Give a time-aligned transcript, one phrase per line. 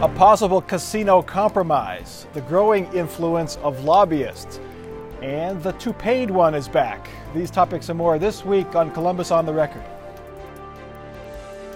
[0.00, 4.60] A possible casino compromise, the growing influence of lobbyists,
[5.22, 7.10] and the two paid one is back.
[7.34, 9.82] These topics and more this week on Columbus on the Record.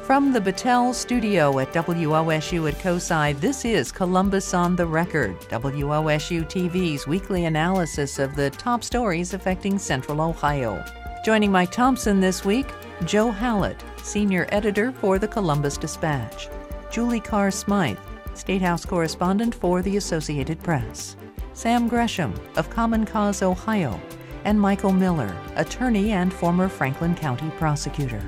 [0.04, 6.44] From the Battelle studio at WOSU at COSI, this is Columbus on the Record, WOSU
[6.44, 10.84] TV's weekly analysis of the top stories affecting Central Ohio.
[11.24, 12.68] Joining Mike Thompson this week,
[13.04, 16.48] Joe Hallett, senior editor for the Columbus Dispatch,
[16.88, 17.98] Julie Carr Smythe,
[18.34, 21.16] State House correspondent for the Associated Press,
[21.52, 24.00] Sam Gresham of Common Cause Ohio,
[24.44, 28.22] and Michael Miller, attorney and former Franklin County prosecutor.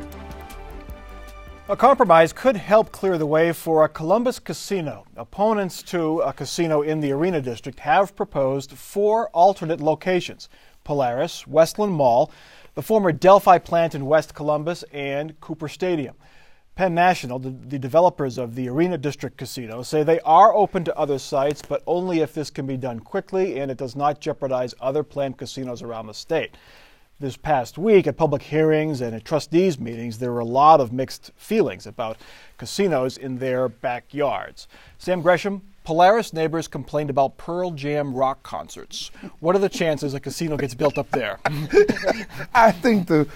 [1.71, 5.07] A compromise could help clear the way for a Columbus casino.
[5.17, 10.51] Opponents to a casino in the Arena District have proposed four alternate locations
[10.85, 12.31] Polaris, Westland Mall,
[12.75, 16.15] the former Delphi plant in West Columbus, and Cooper Stadium.
[16.75, 20.99] Penn National, the, the, developers of the Arena District Casino, say they are open to
[20.99, 24.75] other sites, but only if this can be done quickly and it does not jeopardize
[24.81, 26.57] other planned casinos around the state
[27.21, 30.93] this past week at public hearings and at trustees meetings, there were a lot of
[30.93, 32.17] mixed feelings about
[32.59, 34.67] casinos in their backyards.
[34.99, 39.11] Sam Gresham, Polaris neighbors complained about Pearl Jam rock concerts.
[39.41, 41.39] What are the chances a casino gets built up there?
[42.55, 43.29] I think the,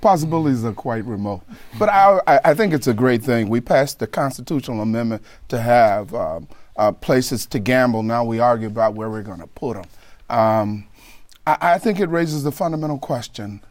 [0.00, 1.42] possibilities are quite remote.
[1.78, 3.48] But I, I, think it's a great thing.
[3.48, 8.04] We passed the constitutional amendment to have um, uh, places to gamble.
[8.04, 9.86] Now we argue about where we're going to put them.
[10.38, 10.86] Um,
[11.44, 13.62] I, I think it raises the fundamental question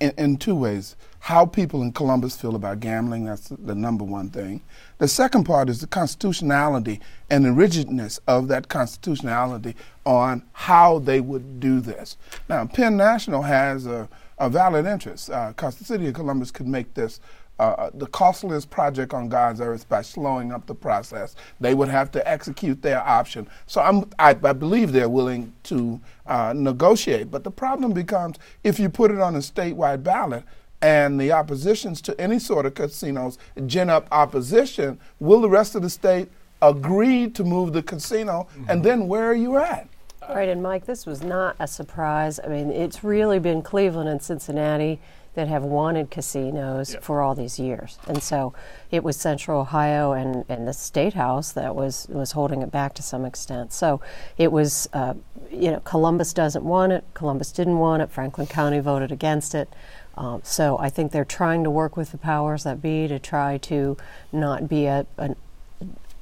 [0.00, 0.96] in, in, two ways.
[1.20, 4.62] How people in Columbus feel about gambling, that's the number one thing.
[4.98, 11.20] The second part is the constitutionality and the rigidness of that constitutionality on how they
[11.20, 12.16] would do this.
[12.48, 16.68] Now, Penn National has a, a valid interest, because uh, the city of Columbus could
[16.68, 17.20] make this
[17.58, 21.36] uh, the costliest project on God's earth by slowing up the process.
[21.60, 23.48] They would have to execute their option.
[23.66, 23.80] So
[24.18, 27.30] I, I believe they're willing to uh, negotiate.
[27.30, 30.44] But the problem becomes if you put it on a statewide ballot,
[30.82, 35.82] and the oppositions to any sort of casinos gin up opposition, will the rest of
[35.82, 36.28] the state
[36.60, 38.46] agree to move the casino?
[38.52, 38.70] Mm-hmm.
[38.70, 39.88] And then where are you at?
[40.28, 42.40] Right, and Mike, this was not a surprise.
[42.42, 45.00] I mean, it's really been Cleveland and Cincinnati
[45.36, 47.00] that have wanted casinos yeah.
[47.00, 47.98] for all these years.
[48.08, 48.54] And so
[48.90, 52.94] it was Central Ohio and, and the State House that was, was holding it back
[52.94, 53.72] to some extent.
[53.72, 54.00] So
[54.38, 55.12] it was, uh,
[55.52, 59.68] you know, Columbus doesn't want it, Columbus didn't want it, Franklin County voted against it.
[60.16, 63.58] Um, so I think they're trying to work with the powers that be to try
[63.58, 63.98] to
[64.32, 65.36] not be a, a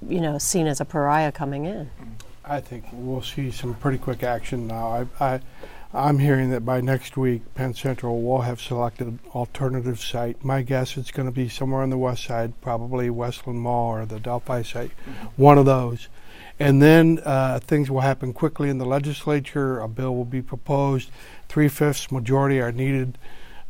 [0.09, 1.89] you know, seen as a pariah coming in.
[2.45, 5.07] I think we'll see some pretty quick action now.
[5.21, 5.41] I, I
[5.95, 10.45] I'm hearing that by next week, Penn Central will have selected an alternative site.
[10.45, 14.05] My guess it's going to be somewhere on the west side, probably Westland Mall or
[14.05, 15.27] the Delphi site, mm-hmm.
[15.41, 16.09] one of those.
[16.59, 19.79] And then uh, things will happen quickly in the legislature.
[19.79, 21.13] A bill will be proposed.
[21.49, 23.17] Three fifths majority are needed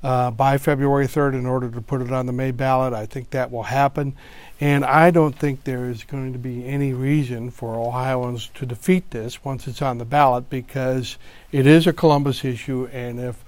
[0.05, 2.93] uh, by February 3rd in order to put it on the May ballot.
[2.93, 4.15] I think that will happen.
[4.61, 9.11] And I don't think there is going to be any reason for Ohioans to defeat
[9.11, 11.17] this once it's on the ballot because
[11.53, 12.87] it is a Columbus issue.
[12.93, 13.43] And if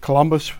[0.00, 0.52] Columbus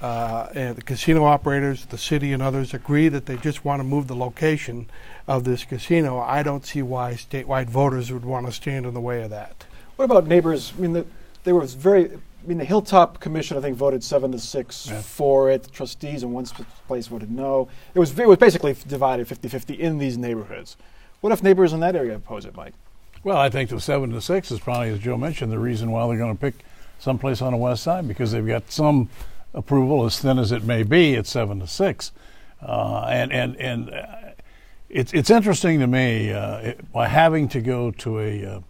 [0.00, 3.84] uh, and the casino operators, the city, and others agree that they just want to
[3.84, 4.88] move the location
[5.26, 9.00] of this casino, I don't see why statewide voters would want to stand in the
[9.00, 9.66] way of that.
[9.96, 10.72] What about neighbors?
[10.78, 11.06] I mean, the,
[11.42, 12.12] there was very
[12.42, 15.00] I mean, the Hilltop Commission, I think, voted seven to six yeah.
[15.00, 15.68] for it.
[15.72, 16.44] Trustees in one
[16.86, 17.68] place voted no.
[17.94, 20.76] It was it was basically divided 50-50 in these neighborhoods.
[21.20, 22.74] What if neighbors in that area oppose it, Mike?
[23.24, 26.06] Well, I think the seven to six is probably, as Joe mentioned, the reason why
[26.06, 26.64] they're going to pick
[26.98, 29.08] someplace on the west side because they've got some
[29.54, 32.12] approval, as thin as it may be, at seven to six,
[32.62, 34.06] uh, and and and uh,
[34.88, 38.60] it's it's interesting to me uh, it, by having to go to a uh,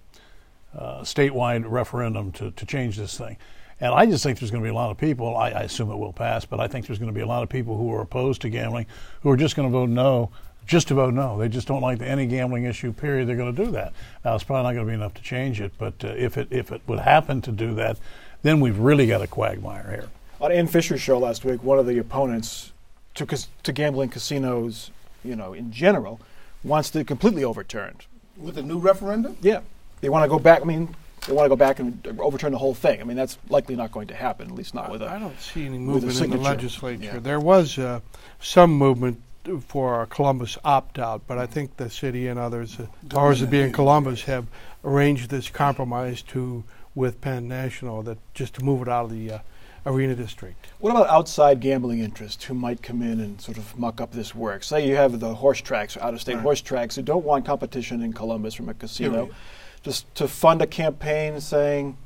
[0.76, 3.36] uh, statewide referendum to to change this thing.
[3.80, 5.90] And I just think there's going to be a lot of people, I, I assume
[5.90, 7.92] it will pass, but I think there's going to be a lot of people who
[7.94, 8.86] are opposed to gambling
[9.22, 10.30] who are just going to vote no
[10.68, 11.38] just to vote no.
[11.38, 12.92] They just don't like the, any gambling issue.
[12.92, 13.26] Period.
[13.26, 13.92] They're going to do that.
[14.24, 16.48] Now it's probably not going to be enough to change it, but uh, if it
[16.50, 17.98] if it would happen to do that,
[18.42, 20.08] then we've really got a quagmire here.
[20.40, 22.72] On Ann Fisher's show last week, one of the opponents
[23.14, 23.26] to
[23.62, 24.90] to gambling casinos,
[25.24, 26.20] you know, in general,
[26.62, 28.04] wants to completely overturned
[28.36, 29.36] with a new referendum.
[29.40, 29.62] Yeah,
[30.02, 30.60] they want to go back.
[30.60, 30.94] I mean,
[31.28, 33.00] they want to go back and overturn the whole thing.
[33.00, 35.06] I mean, that's likely not going to happen, at least not with a.
[35.10, 37.02] I don't see any movement in the legislature.
[37.04, 37.18] Yeah.
[37.18, 38.00] There was uh,
[38.40, 39.20] some movement
[39.66, 43.50] for a Columbus opt out, but I think the city and others, uh, powers that
[43.50, 44.46] be in Columbus, have
[44.84, 46.64] arranged this compromise to
[46.94, 49.38] with Penn National that just to move it out of the uh,
[49.86, 50.68] arena district.
[50.80, 54.34] What about outside gambling interests who might come in and sort of muck up this
[54.34, 54.64] work?
[54.64, 56.42] Say you have the horse tracks, out of state Right.
[56.42, 59.34] horse tracks, who don't want competition in Columbus from a casino, Period.
[59.82, 61.96] Just to fund a campaign saying,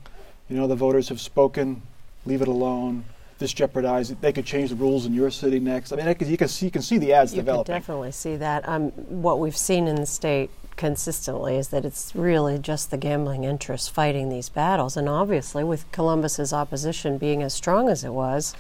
[0.49, 1.83] you know, the voters have spoken,
[2.27, 3.05] leave it alone.
[3.39, 4.21] This jeopardizes.
[4.21, 5.93] They could change the rules in your city next.
[5.93, 7.75] I mean, you can see you can see the ads You can developing.
[7.75, 8.69] definitely see that.
[8.69, 13.45] Um, what we've seen in the state consistently is that it's really just the gambling
[13.45, 14.97] interests fighting these battles.
[14.97, 18.55] And obviously, with Columbus's opposition being as strong as it was,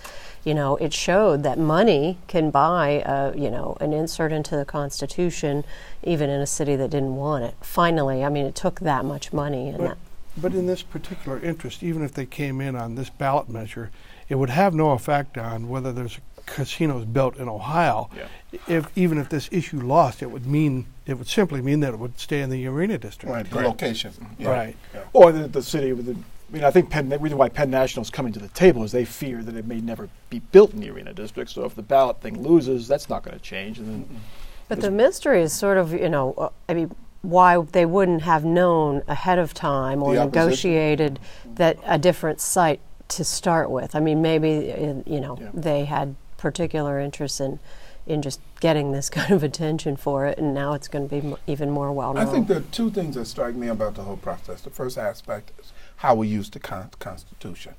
[0.44, 4.64] you know, it showed that money can buy, uh, you know, an insert into the
[4.64, 5.64] Constitution,
[6.02, 7.54] even in a city that didn't want it.
[7.60, 9.98] Finally, I mean, it took that much money, and But, that,
[10.36, 13.90] but in this particular interest, even if they came in on this ballot measure,
[14.28, 18.10] it would have no effect on whether there's casinos built in Ohio.
[18.16, 18.58] Yeah.
[18.66, 21.98] If even if this issue lost, it would mean it would simply mean that it
[21.98, 23.32] would stay in the arena district.
[23.32, 24.12] Right, the location.
[24.38, 24.50] Yeah.
[24.50, 24.76] Right.
[25.12, 26.12] Or the, the city with the.
[26.12, 28.84] I mean, I think Penn, the reason why Penn National is coming to the table
[28.84, 31.50] is they fear that it may never be built in the arena district.
[31.50, 33.78] So if the ballot thing loses, that's not going to change.
[33.78, 34.20] And then
[34.68, 38.44] But the mystery is sort of, you know, uh, I mean, why they wouldn't have
[38.44, 41.18] known ahead of time or negotiated
[41.54, 43.94] that a different site to start with.
[43.94, 45.50] I mean, maybe uh, you know Yeah.
[45.54, 47.60] they had particular interest in
[48.06, 51.26] in just getting this kind of attention for it, and now it's going to be
[51.26, 52.26] m- even more well known.
[52.26, 54.62] I think there are two things that strike me about the whole process.
[54.62, 57.74] The first aspect is how we use the con- Constitution.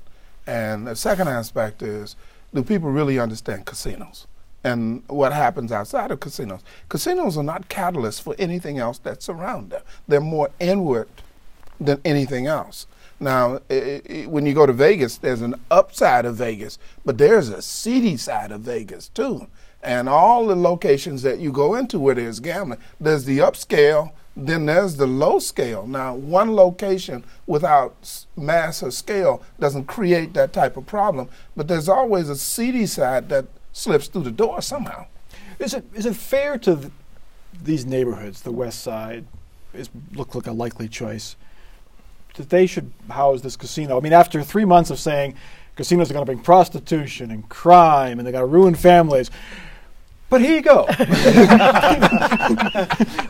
[0.46, 2.16] And the second aspect is
[2.52, 4.26] do people really understand casinos
[4.64, 6.62] and what happens outside of casinos?
[6.88, 11.08] Casinos are not catalysts for anything else that's around them, they're more inward
[11.78, 12.86] than anything else.
[13.20, 17.48] Now, i i when you go to Vegas, there's an upside of Vegas, but there's
[17.50, 19.46] a seedy side of Vegas too.
[19.84, 24.66] And all the locations that you go into where there's gambling, there's the upscale, then
[24.66, 25.86] there's the low scale.
[25.86, 31.88] Now, one location without mass or scale doesn't create that type of problem, but there's
[31.88, 35.06] always a seedy side that slips through the door somehow.
[35.58, 36.92] Is it is it fair to th-
[37.62, 39.24] these neighborhoods, the West Side,
[39.72, 41.36] is look like a likely choice
[42.34, 43.96] that they should house this casino?
[43.96, 45.36] I mean, after three months of saying
[45.76, 49.30] casinos are going to bring prostitution and crime and they're going to ruin families,
[50.34, 50.84] but here you go.
[50.88, 50.98] right,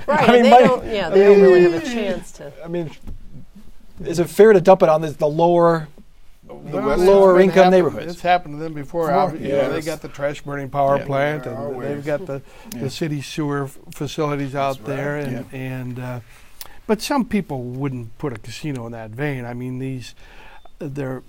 [0.08, 2.50] I mean, they my- don't, yeah, they don't really have a chance to.
[2.64, 2.90] I mean,
[4.02, 5.88] is it fair to dump it on this, the lower?
[6.48, 8.12] Well, lower income happen- neighborhoods.
[8.14, 9.08] It's happened to them before.
[9.08, 9.84] Before, obvi- you know, they yes.
[9.84, 11.04] got the trash burning power Yeah.
[11.04, 11.88] plant, and always.
[11.88, 12.40] they've got the,
[12.74, 12.80] Yeah.
[12.84, 14.86] the city sewer f- facilities out right.
[14.86, 16.20] there, and and uh,
[16.86, 19.44] but some people wouldn't put a casino in that vein.
[19.44, 20.14] I mean, these
[20.78, 21.22] they're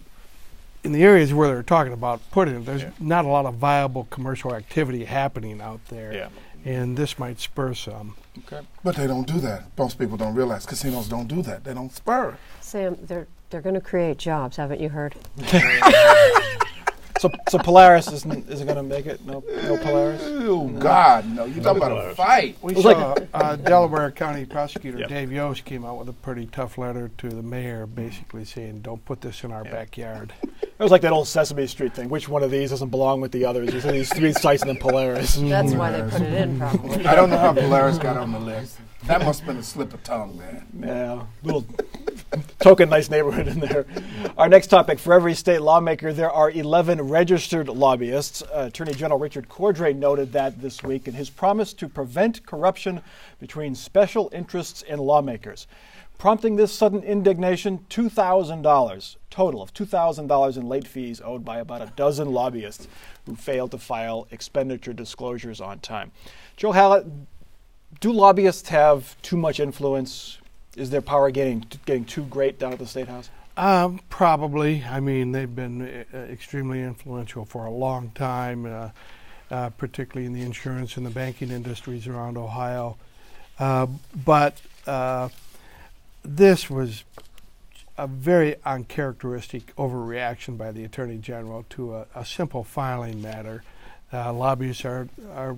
[0.85, 2.65] in the areas where they're talking about putting it.
[2.65, 2.91] There's Yeah.
[2.99, 6.27] not a lot of viable commercial activity happening out there, Yeah.
[6.63, 8.15] and this might spur some.
[8.45, 8.65] Okay.
[8.83, 9.63] But they don't do that.
[9.77, 11.63] Most people don't realize casinos don't do that.
[11.63, 12.37] They don't spur.
[12.61, 15.15] Sam, they're they're going to create jobs, haven't you heard?
[17.25, 19.25] So, so Polaris isn't isn't going to make it.
[19.25, 20.21] No, no Polaris.
[20.23, 21.45] Oh God, no!
[21.45, 22.55] You're talking about a fight.
[22.61, 25.07] We was saw like uh, Delaware County Prosecutor Yeah.
[25.07, 29.03] Dave Yost came out with a pretty tough letter to the mayor, basically saying, "Don't
[29.05, 29.71] put this in our Yeah.
[29.71, 32.09] backyard." It was like that old Sesame Street thing.
[32.09, 33.71] Which one of these doesn't belong with the others?
[33.71, 35.35] These are these three sites and then Polaris.
[35.41, 37.07] That's why they put it in, probably.
[37.07, 38.77] I don't know how Polaris got on the list.
[39.07, 40.65] That must have been a slip of tongue, man.
[40.79, 41.65] Yeah, little
[42.59, 43.85] token nice neighborhood in there.
[44.37, 48.41] Our next topic: for every state lawmaker, there are 11 registered lobbyists.
[48.43, 53.01] Uh, Attorney General Richard Cordray noted that this week in his promise to prevent corruption
[53.39, 55.67] between special interests and lawmakers.
[56.17, 61.91] Prompting this sudden indignation, $2,000 total of $2,000 in late fees owed by about a
[61.97, 62.87] dozen lobbyists
[63.25, 66.13] who failed to file expenditure disclosures on time.
[66.55, 67.05] Joe Hallett,
[67.99, 70.37] do lobbyists have too much influence?
[70.75, 73.29] Is their power getting getting too great down at the state house?
[73.57, 74.83] Um, probably.
[74.83, 78.89] I mean, they've been uh, extremely influential for a long time, uh,
[79.49, 82.97] uh, particularly in the insurance and the banking industries around Ohio.
[83.57, 83.87] Uh,
[84.25, 85.29] but uh,
[86.23, 87.05] this was
[87.97, 93.63] a very uncharacteristic overreaction by the Attorney General to a, a simple filing matter.
[94.11, 95.57] Lobbyists are are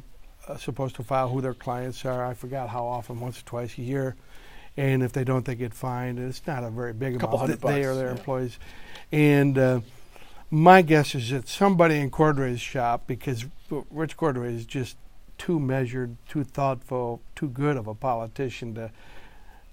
[0.57, 2.25] supposed to file who their clients are.
[2.25, 4.15] I forgot how often, once or twice a year.
[4.77, 6.19] And if they don't, they get fined.
[6.19, 7.61] And it's not a very big Couple amount.
[7.61, 8.11] They or bucks, their yeah.
[8.11, 8.59] employees.
[9.11, 9.79] And uh,
[10.49, 13.45] my guess is that somebody in Cordray's shop, because
[13.91, 14.95] Rich Cordray is just
[15.37, 18.91] too measured, too thoughtful, too good of a politician to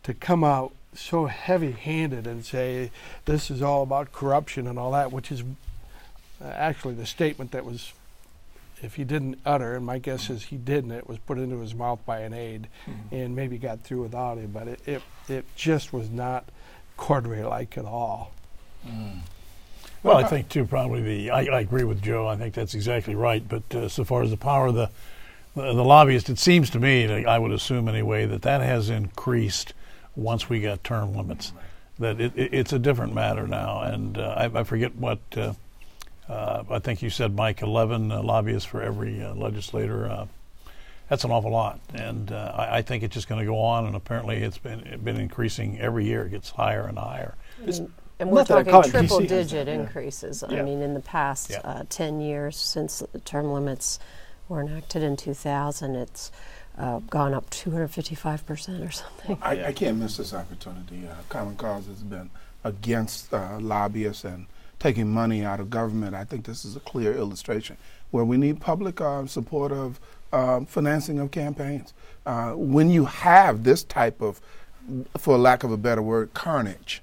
[0.02, 2.90] to come out so heavy-handed and say
[3.24, 5.42] this is all about corruption and all that, which is
[6.42, 7.94] uh, actually the statement that was,
[8.84, 11.74] if he didn't utter, and my guess is he didn't, it was put into his
[11.74, 12.68] mouth by an aide,
[13.10, 14.50] and maybe got through without him.
[14.52, 16.44] But it it, it just was not
[16.98, 18.32] Cordray-like at all.
[20.02, 21.30] Well, I think too probably the.
[21.30, 22.28] I, I agree with Joe.
[22.28, 23.42] I think that's exactly right.
[23.48, 24.90] But uh, so far as the power of the
[25.56, 28.90] the, the lobbyist, it seems to me, like I would assume anyway, that that has
[28.90, 29.72] increased
[30.14, 31.52] once we got term limits.
[31.98, 35.20] That it, it, it's a different matter now, and uh, I, I forget what.
[35.36, 35.54] Uh,
[36.28, 40.08] uh, I think you said, Mike, 11 uh, lobbyists for every uh, legislator.
[40.08, 40.26] Uh,
[41.08, 43.86] that's an awful lot, and uh, I, I think it's just going to go on.
[43.86, 46.24] And apparently, it's been it been increasing every year.
[46.24, 47.34] It gets higher and higher.
[47.60, 49.80] And, and we're Not that I talking triple DC digit that, yeah.
[49.80, 50.42] increases.
[50.42, 51.60] I mean, in the past Yeah.
[51.64, 53.98] uh, 10 years since the term limits
[54.48, 56.32] were enacted in 2000, it's
[56.78, 59.38] uh, gone up 255% or something.
[59.42, 61.06] I, I can't miss this opportunity.
[61.06, 62.30] Uh, Common Cause has been
[62.62, 64.46] against uh, lobbyists and
[64.84, 66.14] taking money out of government.
[66.14, 67.78] I think this is a clear illustration
[68.10, 69.98] where we need public uh, support of
[70.30, 71.94] um, financing of campaigns.
[72.26, 74.42] Uh, when you have this type of,
[75.16, 77.00] for lack of a better word, carnage,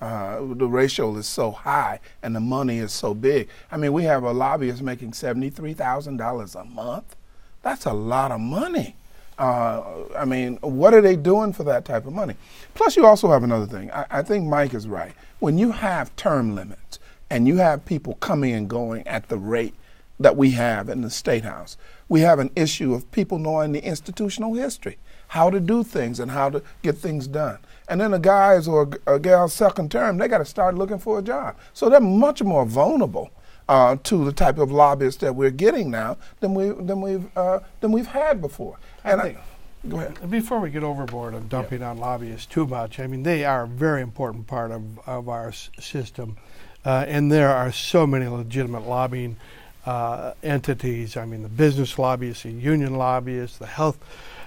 [0.00, 3.48] uh, the ratio is so high and the money is so big.
[3.68, 7.16] I mean, we have a lobbyist making $73,000 a month.
[7.62, 8.94] That's a lot of money.
[9.40, 12.36] Uh, I mean, what are they doing for that type of money?
[12.74, 13.90] Plus, you also have another thing.
[13.90, 15.14] I, I think Mike is right.
[15.40, 17.00] When you have term limits
[17.34, 19.74] and you have people coming and going at the rate
[20.20, 21.76] that we have in the State House,
[22.08, 26.30] we have an issue of people knowing the institutional history, how to do things and
[26.30, 27.58] how to get things done.
[27.88, 31.18] And then the guys or a gal's second term, they got to start looking for
[31.18, 31.56] a job.
[31.72, 33.32] So they're much more vulnerable
[33.68, 37.58] uh, to the type of lobbyists that we're getting now than we than we've uh,
[37.80, 38.78] than we've had before.
[39.02, 39.36] And I,
[39.88, 40.30] go ahead.
[40.30, 43.66] Before we get overboard on dumping on lobbyists too much, I mean, they are a
[43.66, 46.36] very important part of, of our s- system.
[46.84, 49.36] Uh, and there are so many legitimate lobbying
[49.86, 51.16] uh, entities.
[51.16, 53.98] I mean, the business lobbyists, the union lobbyists, the health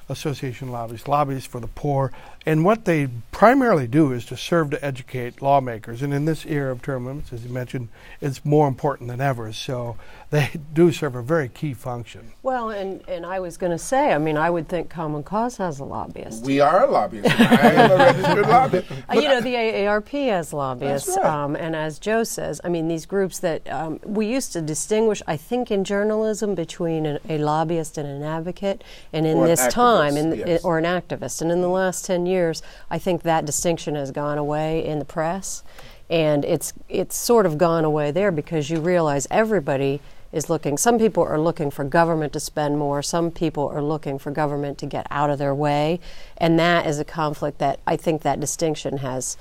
[0.10, 2.12] association lobbies, lobbyists for the poor.
[2.46, 6.02] And what they primarily do is to serve to educate lawmakers.
[6.02, 7.90] And in this era of term limits, as you mentioned,
[8.22, 9.52] it's more important than ever.
[9.52, 9.98] So
[10.30, 12.32] they do serve a very key function.
[12.44, 15.58] Well, and, and I was going to say, I mean, I would think Common Cause
[15.58, 16.46] has a lobbyist.
[16.46, 17.30] We are a lobbyist.
[17.38, 18.88] I am a registered lobbyist.
[19.18, 21.44] You know, the AARP has lobbyists, That's right.
[21.44, 25.22] um, and as Joe says, I mean, these groups that um, we used to distinguish,
[25.28, 29.68] I think, in journalism between an, a lobbyist and an advocate, and in Or this
[29.68, 30.64] time, activist, in, yes.
[30.64, 34.38] or an activist, and in the last ten years, I think that distinction has gone
[34.38, 35.64] away in the press,
[36.10, 40.02] and it's it's sort of gone away there because you realize everybody
[40.32, 40.78] is looking.
[40.78, 43.02] Some people are looking for government to spend more.
[43.02, 46.00] Some people are looking for government to get out of their way,
[46.38, 49.38] and that is a conflict that I think that distinction has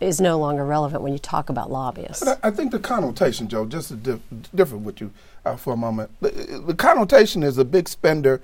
[0.00, 2.26] is no longer relevant when you talk about lobbyists.
[2.26, 4.20] I, I think the connotation, Joe, just to dif-
[4.54, 5.12] differ with you
[5.44, 6.10] uh, for a moment.
[6.20, 8.42] The, the connotation is a big spender,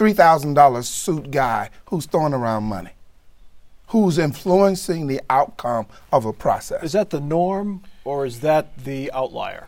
[0.00, 2.88] three thousand dollars suit guy who's throwing around money,
[3.88, 6.82] who's influencing the outcome of a process.
[6.82, 9.66] Is that the norm or is that the outlier?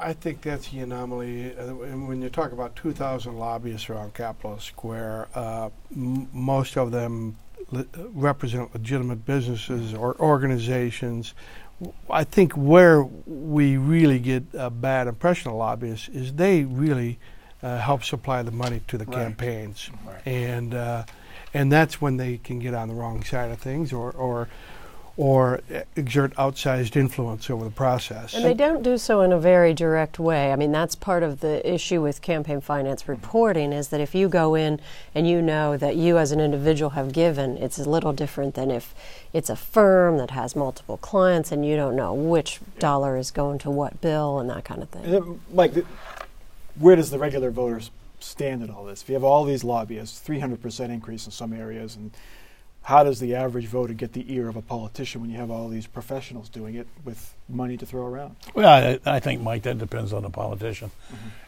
[0.00, 1.54] I think that's the anomaly.
[1.54, 7.36] Uh, when you talk about 2,000 lobbyists around Capitol Square, uh, m- most of them
[7.70, 11.34] le- represent legitimate businesses or organizations.
[12.08, 17.18] I think where we really get a bad impression of lobbyists is they really
[17.66, 19.16] uh, help supply the money to the Right.
[19.16, 20.26] campaigns, Right.
[20.26, 21.02] and uh,
[21.54, 24.48] and that's when they can get on the wrong side of things or or
[25.18, 25.60] or
[25.96, 28.34] exert outsized influence over the process.
[28.34, 30.52] And they don't do so in a very direct way.
[30.52, 34.28] I mean, that's part of the issue with campaign finance reporting is that if you
[34.28, 34.78] go in
[35.14, 38.70] and you know that you as an individual have given, it's a little different than
[38.70, 38.94] if
[39.32, 43.58] it's a firm that has multiple clients and you don't know which dollar is going
[43.60, 45.40] to what bill and that kind of thing.
[45.50, 45.86] Mike, th-
[46.78, 47.80] where does the regular voter
[48.20, 49.02] stand in all this?
[49.02, 52.10] If you have all these lobbyists, 300% increase in some areas, and
[52.82, 55.68] how does the average voter get the ear of a politician when you have all
[55.68, 58.36] these professionals doing it with money to throw around?
[58.54, 60.90] Well, I, I think, Mike, that depends on the politician.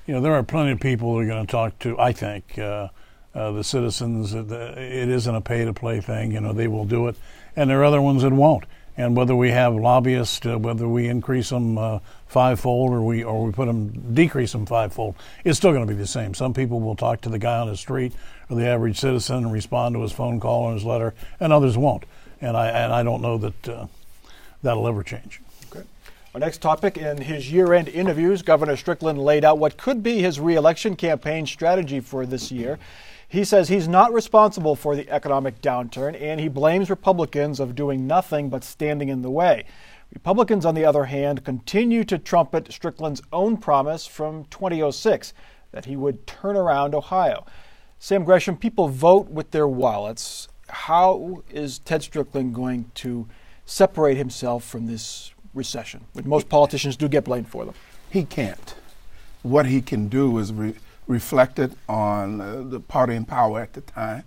[0.06, 2.58] You know, there are plenty of people who are going to talk to, I think,
[2.58, 2.88] uh,
[3.35, 4.35] uh, the citizens.
[4.35, 6.32] uh, The, it isn't a pay to play thing.
[6.32, 7.14] You know, they will do it.
[7.54, 8.64] And there are other ones that won't.
[8.99, 13.45] And whether we have lobbyists, uh, whether we increase them uh, fivefold or we or
[13.45, 15.14] we put them decrease them fivefold,
[15.45, 16.35] it's still going to be the same.
[16.35, 18.12] Some people will talk to the guy on the street
[18.50, 21.78] or the average citizen and respond to his phone call or his letter, and others
[21.78, 22.05] won't.
[22.40, 23.87] And I and I don't know that uh,
[24.64, 25.40] that'll ever change.
[25.71, 25.87] Okay.
[26.35, 30.19] Our next topic in his year end interviews, Governor Strickland laid out what could be
[30.19, 32.81] his reelection campaign strategy for this year.
[33.30, 38.06] He says he's not responsible for the economic downturn and he blames Republicans of doing
[38.06, 39.66] nothing but standing in the way.
[40.14, 45.35] Republicans, on the other hand, continue to trumpet Strickland's own promise from 2006
[45.73, 47.44] that he would turn around Ohio.
[47.99, 50.49] Sam Gresham, people vote with their wallets.
[50.68, 53.28] How is Ted Strickland going to
[53.66, 57.75] separate himself from this recession, which most politicians do get blamed for them?
[58.08, 58.75] He can't.
[59.42, 60.76] What he can do is re-
[61.09, 64.23] reflect it on uh, the party in power at the time,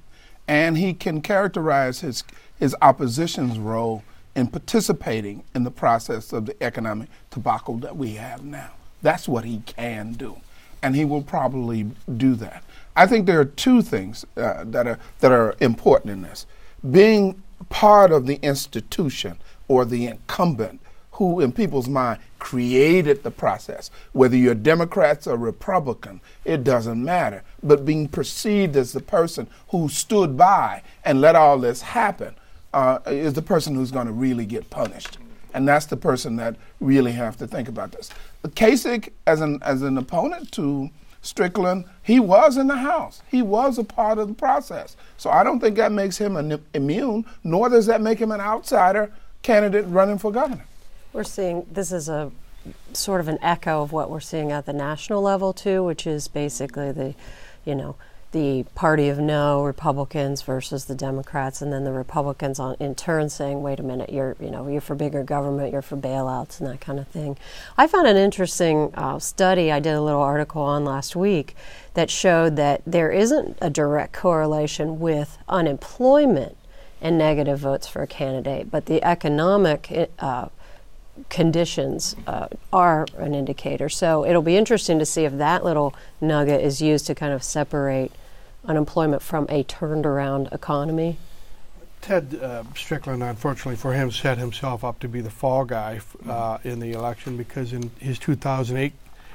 [0.48, 2.26] and he can characterize his
[2.60, 4.04] his opposition's role
[4.36, 8.72] in participating in the process of the economic tobacco that we have now.
[9.02, 10.38] That's what he can do,
[10.82, 12.64] and he will probably do that.
[12.96, 16.46] I think there are two things uh, that are that are important in this:
[16.90, 20.82] being part of the institution or the incumbent
[21.22, 23.92] who, in people's mind, created the process.
[24.12, 27.44] Whether you're Democrats or Republican, it doesn't matter.
[27.62, 32.34] But being perceived as the person who stood by and let all this happen
[32.74, 35.20] uh, is the person who's going to really get punished.
[35.54, 38.10] And that's the person that really have to think about this.
[38.44, 40.90] Kasich, as an as an opponent to
[41.22, 43.22] Strickland, he was in the House.
[43.30, 44.98] He was a part of the process.
[45.18, 48.42] So I don't think that makes him an, immune, nor does that make him an
[48.42, 49.14] outsider
[49.44, 50.66] candidate running for governor.
[51.14, 52.32] We're seeing this is a
[52.94, 56.28] sort of an echo of what we're seeing at the national level too, which is
[56.28, 57.16] basically the,
[57.66, 57.96] you know,
[58.32, 63.30] the party of no Republicans versus the Democrats, and then the Republicans on, in turn
[63.30, 66.70] saying, "Wait a minute, you're you know you're for bigger government, you're for bailouts and
[66.70, 67.38] that kind of thing."
[67.78, 71.56] I found an interesting uh, study I did a little article on last week
[71.94, 76.56] that showed that there isn't a direct correlation with unemployment
[77.02, 80.48] and negative votes for a candidate, but the economic uh,
[81.30, 83.90] conditions uh, are an indicator.
[83.90, 87.44] So it'll be interesting to see if that little nugget is used to kind of
[87.44, 88.12] separate
[88.66, 91.18] unemployment from a turned around economy?
[92.02, 96.58] Ted uh, Strickland, unfortunately for him, set himself up to be the fall guy uh,
[96.64, 98.94] in the election because in his 2008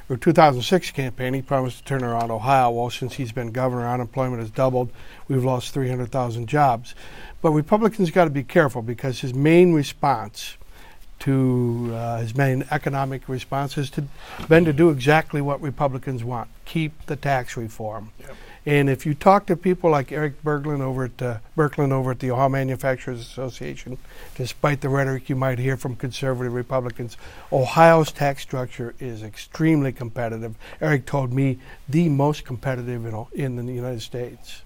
[0.08, 2.70] or 2006 campaign, he promised to turn around Ohio.
[2.70, 4.90] Well, since he's been governor, unemployment has doubled.
[5.28, 6.94] We've lost 300,000 jobs.
[7.40, 10.56] But Republicans got to be careful because his main response
[11.20, 14.04] to uh, his main economic response has to,
[14.48, 18.10] been to do exactly what Republicans want keep the tax reform.
[18.20, 18.36] Yep.
[18.66, 21.38] And if you talk to people like Eric Burkland over at uh,
[21.94, 23.96] over at the Ohio Manufacturers Association,
[24.34, 27.16] despite the rhetoric you might hear from conservative Republicans,
[27.52, 30.56] Ohio's tax structure is extremely competitive.
[30.80, 34.62] Eric told me the most competitive in, in the United States.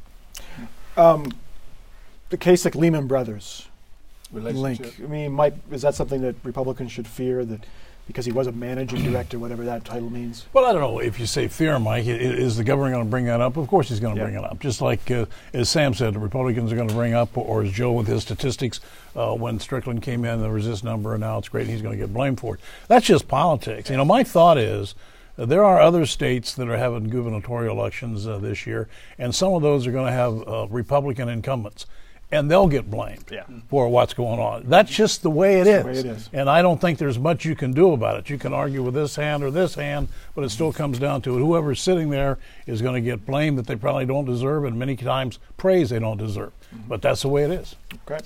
[0.96, 1.30] Um,
[2.30, 3.68] the Kasich Lehman Brothers
[4.32, 5.00] link.
[5.02, 7.64] I mean, might is that something that Republicans should fear that?
[8.10, 10.46] because he was a managing director, whatever that title means.
[10.52, 12.06] Well, I don't know if you say fear, Mike.
[12.06, 13.56] Is the governor going to bring that up?
[13.56, 14.26] Of course, he's going to yeah.
[14.26, 14.58] bring it up.
[14.58, 17.70] Just like uh, as Sam said, the Republicans are going to bring up, or as
[17.70, 18.80] Joe with his statistics
[19.14, 21.62] uh, when Strickland came in, there was this number, and now it's great.
[21.62, 22.60] and He's going to get blamed for it.
[22.88, 23.90] That's just politics.
[23.90, 24.94] You know, my thought is.
[25.38, 28.88] Uh, there are other states that are having gubernatorial elections uh, this year,
[29.18, 31.86] and some of those are going to have uh, Republican incumbents
[32.32, 33.44] and they'll get blamed yeah.
[33.68, 34.64] for what's going on.
[34.68, 35.84] That's just the way it is.
[35.84, 36.30] Way it is.
[36.32, 38.30] And I don't think there's much you can do about it.
[38.30, 41.36] You can argue with this hand or this hand, but it still comes down to
[41.36, 41.40] it.
[41.40, 44.96] Whoever's sitting there is going to get blamed that they probably don't deserve, and many
[44.96, 46.52] times praise they don't deserve.
[46.74, 46.88] Mm-hmm.
[46.88, 47.74] But that's the way it is.
[48.08, 48.24] Okay.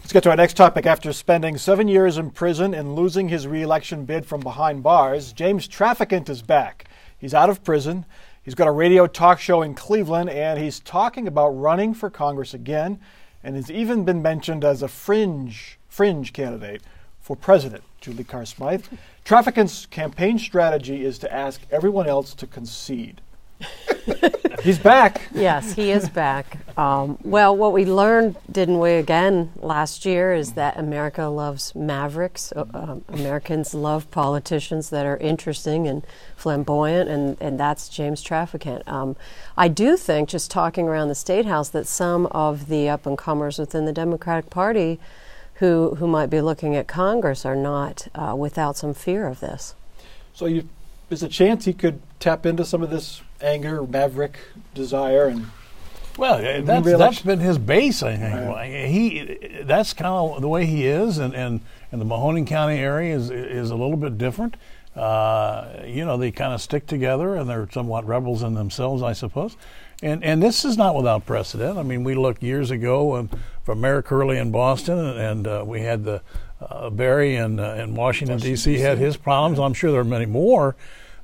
[0.00, 0.86] Let's get to our next topic.
[0.86, 5.68] After spending seven years in prison and losing his reelection bid from behind bars, James
[5.68, 6.86] Traficant is back.
[7.16, 8.04] He's out of prison.
[8.42, 12.54] He's got a radio talk show in Cleveland, and he's talking about running for Congress
[12.54, 12.98] again
[13.42, 16.82] and has even been mentioned as a fringe fringe candidate
[17.20, 17.84] for president.
[18.00, 18.86] Julie Carr Smythe.
[19.24, 23.20] Traficant's campaign strategy is to ask everyone else to concede.
[24.62, 25.22] He's back.
[25.32, 26.58] Yes, he is back.
[26.78, 32.52] Um, well, what we learned, didn't we, again last year, is that America loves mavericks.
[32.54, 36.04] Uh, um, Americans love politicians that are interesting and
[36.36, 38.86] flamboyant, and, and that's James Traficant.
[38.86, 39.16] Um,
[39.56, 43.16] I do think, just talking around the State House, that some of the up and
[43.16, 44.98] comers within the Democratic Party
[45.54, 49.74] who, who might be looking at Congress are not uh, without some fear of this.
[50.32, 50.68] So you,
[51.08, 54.38] there's a chance he could tap into some of this anger, maverick
[54.74, 55.46] desire, and
[56.16, 58.02] well, that's, that's been his base.
[58.02, 58.88] I think right.
[58.88, 61.60] he that's kind of the way he is, and and,
[61.92, 64.56] and the Mahoning County area is is a little bit different.
[64.94, 69.12] Uh, you know, they kind of stick together, and they're somewhat rebels in themselves, I
[69.12, 69.56] suppose.
[70.02, 71.78] And and this is not without precedent.
[71.78, 73.30] I mean, we looked years ago um,
[73.64, 76.22] from Mayor Curley in Boston, and, and uh, we had the
[76.60, 78.78] uh, Barry in uh, in Washington, Washington D.C.
[78.78, 79.58] had his problems.
[79.58, 80.74] I'm sure there are many more.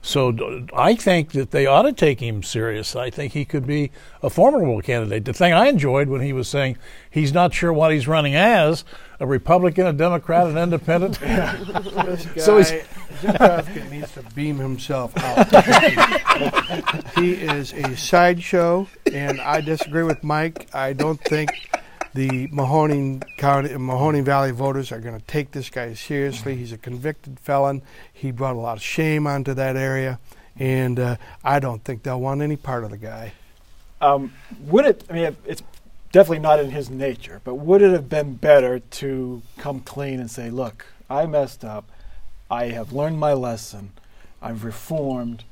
[0.07, 2.95] So I think that they ought to take him serious.
[2.95, 3.91] I think he could be
[4.23, 5.25] a formidable candidate.
[5.25, 6.79] The thing I enjoyed when he was saying
[7.11, 8.85] he's not sure what he's running as
[9.19, 11.21] a Republican, a Democrat, an independent.
[11.21, 12.71] guy, so he's
[13.21, 15.49] Jim needs to beam himself out.
[17.17, 20.69] he is a sideshow, and I disagree with Mike.
[20.73, 21.51] I don't think
[22.17, 26.57] the Mahoning County, Mahoning Valley voters are going to take this guy seriously.
[26.57, 27.83] He's a convicted felon.
[28.11, 30.19] He brought a lot of shame onto that area,
[30.59, 33.35] and uh, I don't think they'll want any part of the guy.
[34.01, 35.05] Um, would it?
[35.11, 35.63] I mean, it's
[36.11, 40.31] definitely not in his nature, but would it have been better to come clean and
[40.31, 41.85] say, "Look, I messed up.
[42.51, 43.91] I have learned my lesson.
[44.41, 45.45] I've reformed."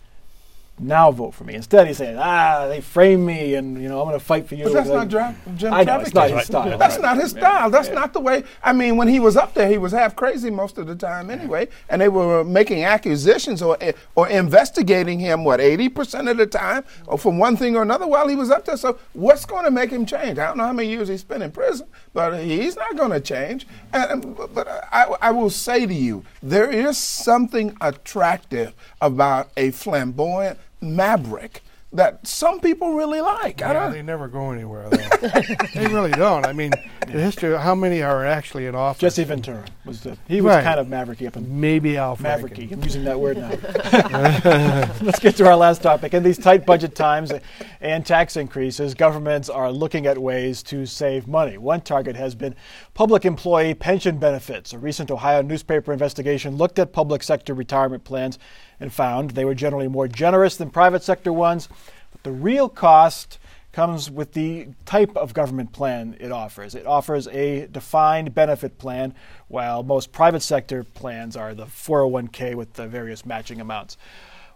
[0.78, 1.54] Now vote for me.
[1.54, 4.56] Instead, he's saying, ah, they framed me, and you know I'm going to fight for
[4.56, 4.64] you.
[4.64, 6.76] But that's not dra- Jim I know, it's not his style.
[6.76, 7.70] That's not his style.
[7.70, 7.94] That's yeah.
[7.94, 8.42] not the way.
[8.62, 11.30] I mean, when he was up there, he was half crazy most of the time
[11.30, 13.78] anyway, and they were making accusations or
[14.16, 18.06] or investigating him what 80 percent of the time, or from one thing or another
[18.06, 18.76] while he was up there.
[18.76, 20.38] So what's going to make him change?
[20.38, 23.20] I don't know how many years he spent in prison, but he's not going to
[23.20, 23.66] change.
[23.92, 30.58] And, but I, I will say to you, there is something attractive about a flamboyant
[30.84, 31.62] maverick
[31.94, 33.60] that some people really like.
[33.60, 35.28] Yeah, they never go anywhere though.
[35.74, 36.44] they really don't.
[36.44, 36.72] I mean,
[37.06, 37.56] the history.
[37.56, 39.00] How many are actually in office?
[39.00, 40.18] Jesse Ventura was the.
[40.26, 40.64] He was right.
[40.64, 42.72] kind of mavericky up in maybe Al Mavericky.
[42.72, 43.50] I'm using that word now.
[45.02, 46.14] Let's get to our last topic.
[46.14, 47.32] In these tight budget times
[47.80, 51.58] and tax increases, governments are looking at ways to save money.
[51.58, 52.56] One target has been
[52.94, 54.72] public employee pension benefits.
[54.72, 58.38] A recent Ohio newspaper investigation looked at public sector retirement plans
[58.80, 61.68] and found they were generally more generous than private sector ones.
[62.12, 63.38] But the real cost
[63.72, 66.74] comes with the type of government plan it offers.
[66.74, 69.14] It offers a defined benefit plan,
[69.48, 73.96] while most private sector plans are the 401k with the various matching amounts.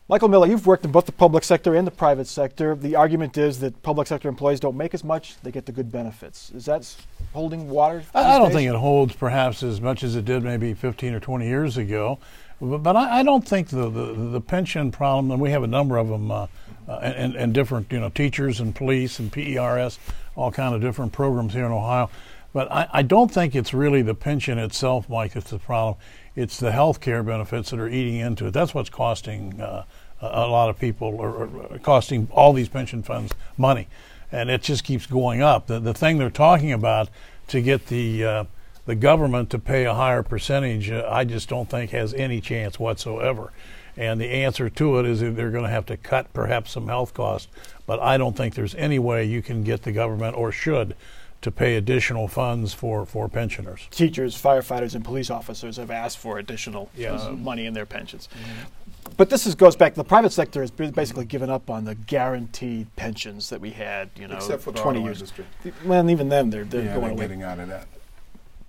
[0.08, 2.74] Michael Miller, you've worked in both the public sector and the private sector.
[2.74, 5.92] The argument is that public sector employees don't make as much, they get the good
[5.92, 6.50] benefits.
[6.52, 6.96] Is that
[7.34, 8.02] holding water?
[8.14, 8.56] I don't days?
[8.56, 12.18] think it holds perhaps as much as it did maybe 15 or 20 years ago.
[12.60, 15.96] But, I, I, don't think the, the, the, pension problem, and we have a number
[15.96, 16.48] of them, uh,
[16.88, 19.98] uh, and, and different, you know, teachers and police and PERS,
[20.34, 22.10] all kind of different programs here in Ohio.
[22.52, 25.96] But I, I don't think it's really the pension itself, Mike, that's the problem.
[26.34, 28.52] It's the health care benefits that are eating into it.
[28.52, 29.84] That's what's costing uh,
[30.20, 33.86] a lot of people, or, or, costing all these pension funds money.
[34.32, 35.68] And it just keeps going up.
[35.68, 37.08] The, the thing they're talking about
[37.48, 38.44] to get the uh,
[38.88, 42.80] the government to pay a higher percentage, uh, I just don't think has any chance
[42.80, 43.52] whatsoever.
[43.98, 46.86] And the answer to it is that they're going to have to cut perhaps some
[46.86, 47.48] health costs.
[47.84, 50.96] But I don't think there's any way you can get the government or should
[51.42, 53.86] to pay additional funds for, for pensioners.
[53.90, 57.20] Teachers, firefighters, and police officers have asked for additional yes.
[57.20, 58.30] uh, money in their pensions.
[58.32, 59.12] Mm-hmm.
[59.18, 59.96] But this is, goes back.
[59.96, 64.28] The private sector has basically given up on the guaranteed pensions that we had, you
[64.28, 65.18] know, Except for 20 years.
[65.18, 65.44] Industry.
[65.84, 67.24] Well, even then, they're, they're yeah, going they're away.
[67.24, 67.86] getting out of that.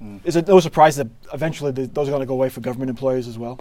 [0.04, 0.22] Mm.
[0.24, 2.90] Is it no surprise that eventually the, those are going to go away for government
[2.90, 3.60] employees as well?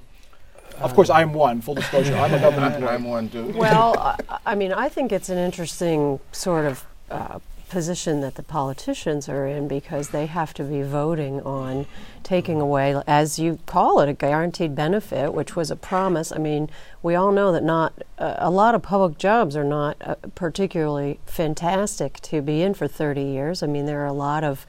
[0.80, 1.60] Of course, I'm one.
[1.60, 2.94] Full disclosure, I'm a government employee.
[2.94, 3.52] I'm one too.
[3.56, 3.98] Well,
[4.28, 9.28] I, I, mean, I think it's an interesting sort of uh, position that the politicians
[9.28, 11.86] are in because they have to be voting on
[12.22, 16.32] taking away, as you call it, a guaranteed benefit, which was a promise.
[16.32, 16.70] I mean,
[17.02, 21.18] we all know that not uh, a lot of public jobs are not uh, particularly
[21.26, 23.62] fantastic to be in for 30 years.
[23.62, 24.66] I mean, there are a lot of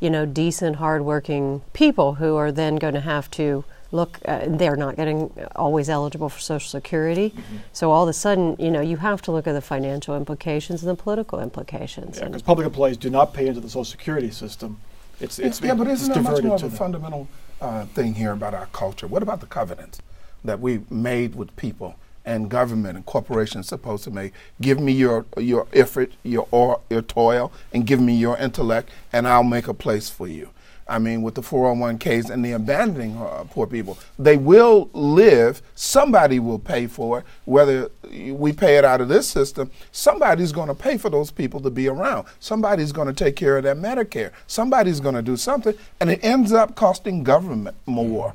[0.00, 4.18] you know, decent, hardworking people who are then going to have to look.
[4.24, 7.56] Uh, they're not getting always eligible for Social Security, mm-hmm.
[7.72, 10.82] so all of a sudden, you know, you have to look at the financial implications
[10.82, 12.18] and the political implications.
[12.18, 14.78] Yeah, because public employees do not pay into the Social Security system.
[15.20, 16.76] It's, it's yeah, but isn't there much more of a them.
[16.76, 17.28] fundamental
[17.60, 19.06] uh, thing here about our culture?
[19.06, 20.00] What about the covenants
[20.44, 21.94] that we made with people?
[22.24, 24.32] And government and corporations supposed to make.
[24.60, 29.28] Give me your your effort, your or, your toil, and give me your intellect, and
[29.28, 30.50] I'll make a place for you.
[30.86, 35.62] I mean, with the 401ks and the abandoning uh, poor people, they will live.
[35.74, 37.24] Somebody will pay for it.
[37.46, 41.60] Whether we pay it out of this system, somebody's going to pay for those people
[41.60, 42.26] to be around.
[42.38, 44.32] Somebody's going to take care of their Medicare.
[44.46, 48.34] Somebody's going to do something, and it ends up costing government more.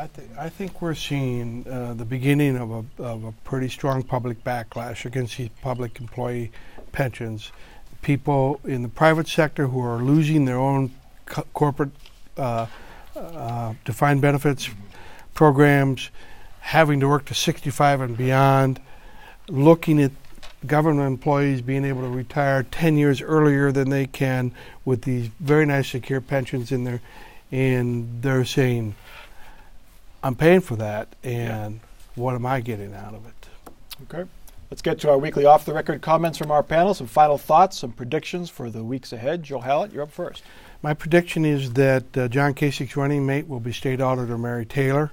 [0.00, 4.02] I, th- I think we're seeing uh, the beginning of a, of a pretty strong
[4.02, 6.52] public backlash against these public employee
[6.90, 7.52] pensions.
[8.00, 10.90] People in the private sector who are losing their own
[11.26, 11.90] co- corporate
[12.38, 12.64] uh,
[13.14, 14.70] uh, defined benefits
[15.34, 16.08] programs,
[16.60, 18.80] having to work to 65 and beyond,
[19.50, 20.12] looking at
[20.66, 24.54] government employees being able to retire 10 years earlier than they can
[24.86, 27.02] with these very nice secure pensions in there,
[27.52, 28.94] and they're saying,
[30.22, 31.80] I'm paying for that, and yeah.
[32.14, 33.48] what am I getting out of it?
[34.04, 34.28] Okay.
[34.70, 36.94] Let's get to our weekly off the record comments from our panel.
[36.94, 39.42] Some final thoughts, some predictions for the weeks ahead.
[39.42, 40.44] Joe Hallett, you're up first.
[40.80, 45.10] My prediction is that uh, John Kasich's running mate will be State Auditor Mary Taylor.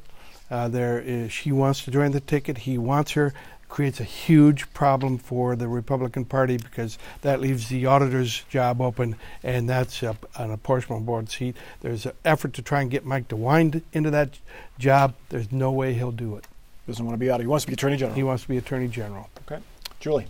[0.51, 2.59] Uh, there is, she wants to join the ticket.
[2.59, 3.33] He wants her.
[3.69, 9.15] Creates a huge problem for the Republican Party because that leaves the auditor's job open,
[9.43, 11.55] and that's a, an apportionment board seat.
[11.81, 14.39] There's an effort to try and get Mike DeWine into that
[14.79, 15.15] job.
[15.29, 16.45] There's no way he'll do it.
[16.87, 17.41] Doesn't want to be out.
[17.41, 18.15] He wants to be Attorney General.
[18.15, 19.29] He wants to be Attorney General.
[19.45, 19.61] Okay.
[19.99, 20.27] Julie.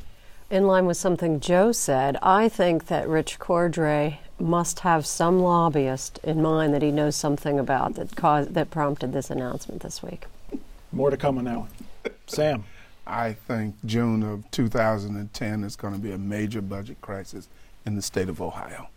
[0.50, 6.20] In line with something Joe said, I think that Rich Cordray must have some lobbyist
[6.24, 10.26] in mind that he knows something about that caused that prompted this announcement this week.
[10.92, 11.70] More to come on that one.
[12.28, 12.64] Sam.
[13.08, 17.48] I think June of 2010 is going to be a major budget crisis
[17.86, 18.90] in the state of Ohio.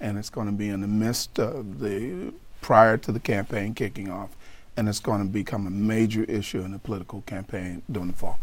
[0.00, 4.10] And it's going to be in the midst of the prior to the campaign kicking
[4.10, 4.30] off.
[4.76, 8.38] And it's going to become a major issue in the political campaign during the fall.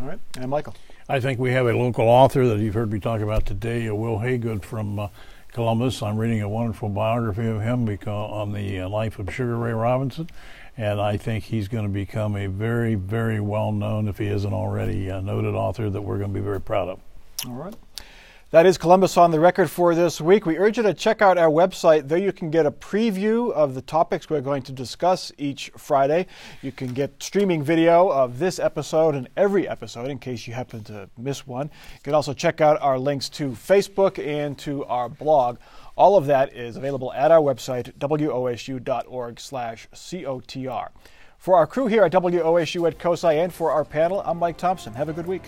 [0.00, 0.18] All right.
[0.36, 0.74] And Michael.
[1.08, 3.94] I think we have a local author that you've heard me talk about today, uh,
[3.94, 5.08] Wil Haygood from uh,
[5.52, 6.02] Columbus.
[6.02, 9.72] I'm reading a wonderful biography of him because, on the uh, life of Sugar Ray
[9.72, 10.28] Robinson,
[10.76, 14.52] and I think he's going to become a very, very well known, if he isn't
[14.52, 17.00] already, a noted author that we're going to be very proud of.
[17.46, 17.74] All right.
[18.50, 20.46] That is Columbus on the record for this week.
[20.46, 22.06] We urge you to check out our website.
[22.06, 26.28] There you can get a preview of the topics we're going to discuss each Friday.
[26.62, 30.84] You can get streaming video of this episode and every episode in case you happen
[30.84, 31.66] to miss one.
[31.94, 35.58] You can also check out our links to Facebook and to our blog.
[35.96, 40.88] All of that is available at our website, wosu.org slash COTR.
[41.38, 44.92] For our crew here at WOSU at COSI and for our panel, I'm Mike Thompson.
[44.92, 45.44] Have a good week.